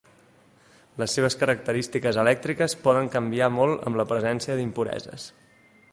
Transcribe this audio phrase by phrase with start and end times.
[1.01, 5.33] Les seves característiques elèctriques poden canviar molt amb la presència d'impureses.